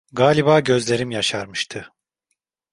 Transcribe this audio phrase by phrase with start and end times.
[0.13, 1.91] Galiba gözlerim yaşarmıştı.